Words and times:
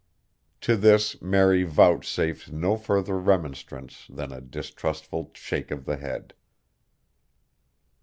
To 0.61 0.75
this 0.75 1.21
Mary 1.21 1.61
vouchsafed 1.61 2.51
no 2.51 2.75
further 2.75 3.19
remonstrance 3.19 4.07
than 4.09 4.31
a 4.31 4.41
distrustful 4.41 5.29
shake 5.35 5.69
of 5.69 5.85
the 5.85 5.97
head. 5.97 6.33